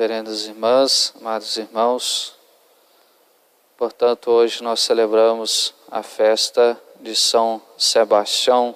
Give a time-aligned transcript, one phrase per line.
[0.00, 2.34] reverendas irmãs, amados irmãos.
[3.76, 8.74] Portanto, hoje nós celebramos a festa de São Sebastião,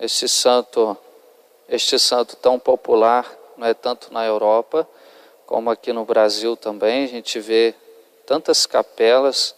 [0.00, 0.98] esse santo,
[1.68, 4.88] este santo tão popular, não é tanto na Europa
[5.46, 7.04] como aqui no Brasil também.
[7.04, 7.72] A gente vê
[8.26, 9.54] tantas capelas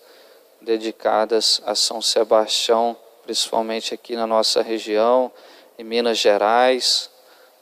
[0.61, 5.33] dedicadas a São Sebastião, principalmente aqui na nossa região,
[5.79, 7.09] em Minas Gerais.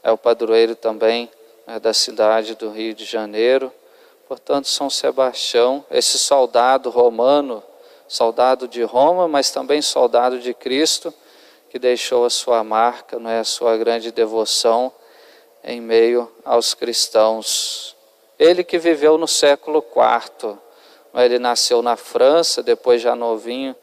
[0.02, 1.30] É o padroeiro também
[1.68, 3.70] né, da cidade do Rio de Janeiro.
[4.26, 7.62] Portanto, São Sebastião, esse soldado romano,
[8.08, 11.12] soldado de Roma, mas também soldado de Cristo,
[11.68, 14.90] que deixou a sua marca, não é, a sua grande devoção
[15.62, 17.94] em meio aos cristãos.
[18.38, 20.56] Ele que viveu no século IV,
[21.14, 21.24] é?
[21.26, 23.76] ele nasceu na França, depois já novinho,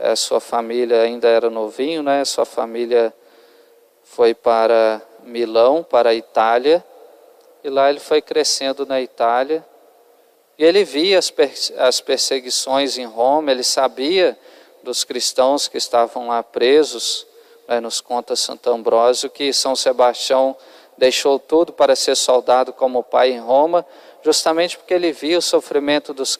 [0.00, 2.24] a sua família ainda era novinho, né?
[2.24, 3.14] Sua família
[4.02, 6.84] foi para Milão, para a Itália,
[7.64, 9.64] e lá ele foi crescendo na Itália.
[10.58, 11.32] E ele via as,
[11.78, 14.38] as perseguições em Roma, ele sabia
[14.82, 17.26] dos cristãos que estavam lá presos,
[17.68, 20.56] né, nos conta Santo Ambrósio, que São Sebastião
[20.98, 23.86] deixou tudo para ser soldado como pai em Roma,
[24.22, 26.36] justamente porque ele via o sofrimento dos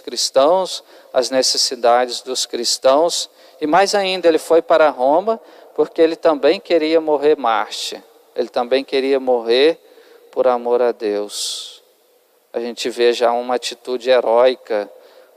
[0.00, 3.28] cristãos, as necessidades dos cristãos,
[3.60, 5.40] e mais ainda, ele foi para Roma
[5.74, 8.02] porque ele também queria morrer Marte,
[8.34, 9.78] ele também queria morrer
[10.36, 11.82] por amor a Deus.
[12.52, 14.86] A gente vê já uma atitude heróica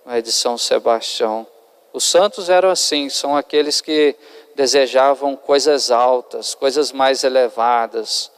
[0.06, 1.48] né, de São Sebastião.
[1.94, 4.14] Os santos eram assim, são aqueles que
[4.58, 8.30] desejavam coisas altas, coisas mais elevadas.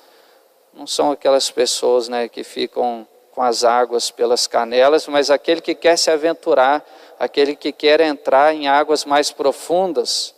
[0.71, 5.73] Não são aquelas pessoas né, que ficam com as águas pelas canelas, mas aquele que
[5.73, 6.85] quer se aventurar,
[7.19, 10.35] aquele que quer entrar em águas mais profundas.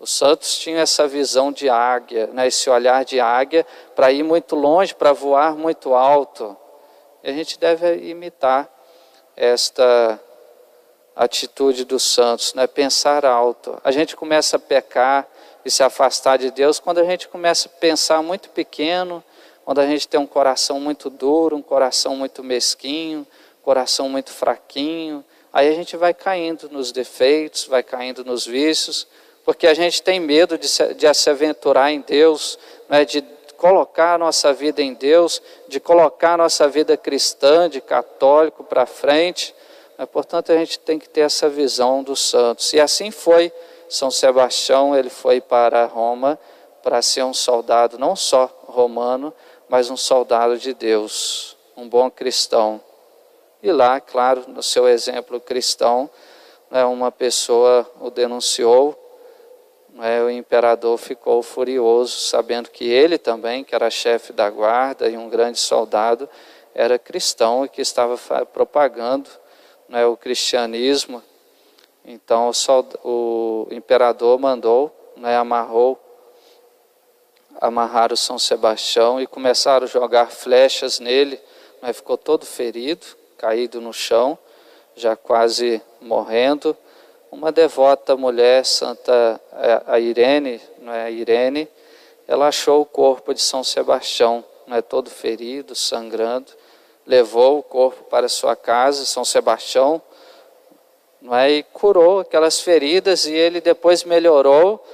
[0.00, 4.54] Os santos tinham essa visão de águia, né, esse olhar de águia para ir muito
[4.54, 6.56] longe, para voar muito alto.
[7.22, 8.68] E a gente deve imitar
[9.36, 10.20] esta
[11.18, 12.66] atitude dos santos, né?
[12.68, 13.80] pensar alto.
[13.82, 15.26] A gente começa a pecar
[15.64, 19.22] e se afastar de Deus quando a gente começa a pensar muito pequeno,
[19.64, 23.26] quando a gente tem um coração muito duro, um coração muito mesquinho,
[23.60, 25.24] um coração muito fraquinho.
[25.52, 29.08] Aí a gente vai caindo nos defeitos, vai caindo nos vícios,
[29.48, 33.06] porque a gente tem medo de se, de se aventurar em Deus, né?
[33.06, 33.22] de
[33.56, 38.84] colocar a nossa vida em Deus, de colocar a nossa vida cristã, de católico para
[38.84, 39.54] frente.
[40.12, 42.74] Portanto, a gente tem que ter essa visão dos santos.
[42.74, 43.50] E assim foi
[43.88, 46.38] São Sebastião, ele foi para Roma
[46.82, 49.32] para ser um soldado não só romano,
[49.66, 52.82] mas um soldado de Deus, um bom cristão.
[53.62, 56.10] E lá, claro, no seu exemplo cristão,
[56.70, 59.07] né, uma pessoa o denunciou, né,
[60.24, 65.28] o imperador ficou furioso, sabendo que ele também, que era chefe da guarda e um
[65.28, 66.28] grande soldado,
[66.72, 68.16] era cristão e que estava
[68.46, 69.28] propagando
[69.88, 71.20] né, o cristianismo.
[72.04, 72.50] Então
[73.02, 75.98] o, imperador mandou, né, amarrou,
[78.12, 81.40] o São Sebastião e começaram a jogar flechas nele.
[81.82, 83.04] Né, ficou todo ferido,
[83.36, 84.38] caído no chão,
[84.94, 86.76] já quase morrendo.
[87.30, 91.68] Uma devota mulher, Santa é, a Irene, não é Irene,
[92.26, 96.52] ela achou o corpo de São Sebastião, não é todo ferido, sangrando
[97.08, 100.00] levou o corpo para sua casa, São Sebastião,
[101.22, 101.50] não é?
[101.50, 104.84] e curou aquelas feridas, e ele depois melhorou,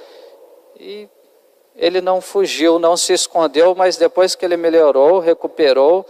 [0.79, 1.09] e
[1.75, 6.05] ele não fugiu, não se escondeu, mas depois que ele melhorou, recuperou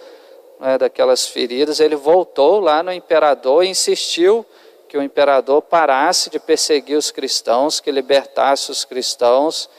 [0.61, 4.45] é, daquelas feridas, ele voltou lá no imperador e insistiu
[4.95, 9.69] que o imperador parasse de perseguir os cristãos, que libertasse os cristãos,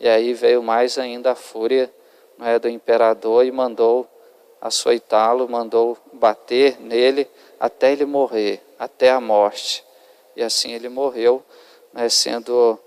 [0.00, 1.92] e aí veio mais ainda a fúria
[2.40, 4.08] é, do imperador e mandou
[4.62, 7.28] açoitá-lo, mandou bater nele
[7.60, 9.84] até ele morrer, até a morte.
[10.34, 11.44] E assim ele morreu,
[11.92, 12.78] né, sendo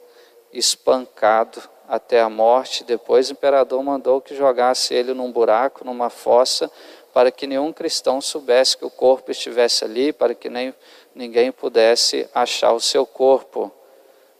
[0.51, 2.83] espancado até a morte.
[2.83, 6.69] Depois o imperador mandou que jogasse ele num buraco, numa fossa,
[7.13, 10.73] para que nenhum cristão soubesse que o corpo estivesse ali, para que nem
[11.13, 13.71] ninguém pudesse achar o seu corpo.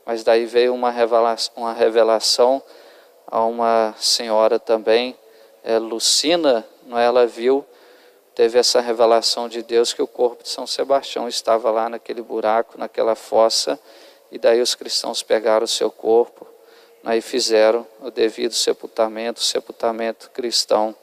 [0.05, 2.61] Mas daí veio uma revelação, uma revelação
[3.27, 5.17] a uma senhora também,
[5.63, 7.05] é, Lucina, não é?
[7.05, 7.65] ela viu,
[8.35, 12.77] teve essa revelação de Deus que o corpo de São Sebastião estava lá naquele buraco,
[12.77, 13.79] naquela fossa,
[14.31, 16.54] e daí os cristãos pegaram o seu corpo
[17.13, 20.95] e fizeram o devido sepultamento, o sepultamento cristão.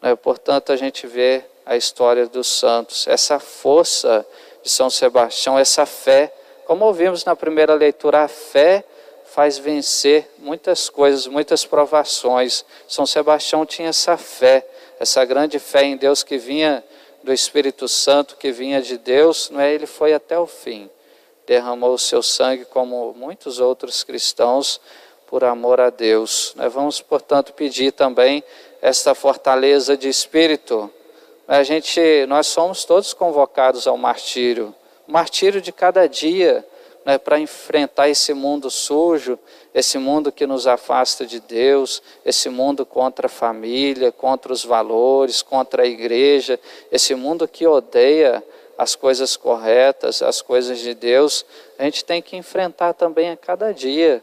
[0.00, 4.24] Né, portanto, a gente vê a história dos santos, essa força
[4.62, 6.32] de São Sebastião, essa fé,
[6.66, 8.84] como ouvimos na primeira leitura, a fé
[9.24, 12.64] faz vencer muitas coisas, muitas provações.
[12.86, 14.64] São Sebastião tinha essa fé,
[15.00, 16.84] essa grande fé em Deus que vinha
[17.22, 19.72] do Espírito Santo, que vinha de Deus, não é?
[19.72, 20.88] Ele foi até o fim,
[21.46, 24.80] derramou o seu sangue como muitos outros cristãos
[25.26, 26.52] por amor a Deus.
[26.56, 28.42] Nós vamos, portanto, pedir também
[28.80, 30.90] esta fortaleza de espírito.
[31.46, 34.74] A gente, nós somos todos convocados ao martírio,
[35.06, 36.64] martírio de cada dia
[37.04, 39.38] né, para enfrentar esse mundo sujo,
[39.74, 45.42] esse mundo que nos afasta de Deus, esse mundo contra a família, contra os valores,
[45.42, 46.58] contra a igreja,
[46.90, 48.42] esse mundo que odeia
[48.76, 51.44] as coisas corretas, as coisas de Deus,
[51.78, 54.22] a gente tem que enfrentar também a cada dia,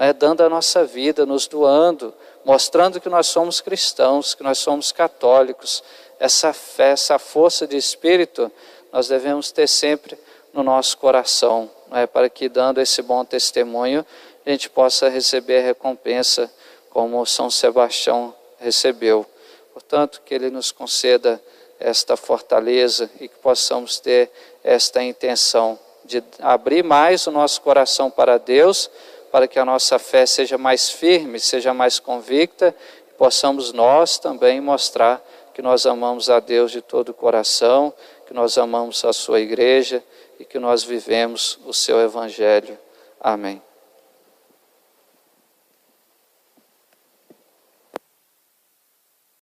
[0.00, 4.92] né, dando a nossa vida, nos doando, mostrando que nós somos cristãos, que nós somos
[4.92, 5.84] católicos.
[6.18, 8.50] Essa fé, essa força de espírito,
[8.90, 10.18] nós devemos ter sempre
[10.54, 14.04] no nosso coração, é, para que, dando esse bom testemunho,
[14.46, 16.50] a gente possa receber a recompensa
[16.88, 19.26] como São Sebastião recebeu.
[19.74, 21.38] Portanto, que Ele nos conceda
[21.78, 24.30] esta fortaleza e que possamos ter
[24.64, 28.90] esta intenção de abrir mais o nosso coração para Deus,
[29.30, 32.74] para que a nossa fé seja mais firme, seja mais convicta,
[33.08, 35.24] e possamos nós também mostrar
[35.54, 37.92] que nós amamos a Deus de todo o coração,
[38.26, 40.02] que nós amamos a Sua igreja
[40.38, 42.78] e que nós vivemos o seu Evangelho.
[43.20, 43.69] Amém.